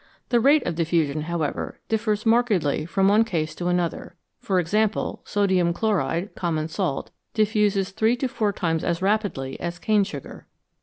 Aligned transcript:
The 0.29 0.39
rate 0.39 0.65
of 0.65 0.73
diffusion, 0.73 1.21
however, 1.29 1.79
differs 1.87 2.25
markedly 2.25 2.87
from 2.87 3.07
one 3.07 3.23
case 3.23 3.53
to 3.53 3.67
another; 3.67 4.15
for 4.39 4.57
example, 4.59 5.21
sodium 5.25 5.73
chloride 5.73 6.33
(common 6.33 6.69
salt) 6.69 7.11
diffuses 7.35 7.91
three 7.91 8.15
to 8.15 8.27
four 8.27 8.51
times 8.51 8.83
as 8.83 9.03
rapidly 9.03 9.59
as 9.59 9.77
cane 9.77 10.03
sugar. 10.03 10.47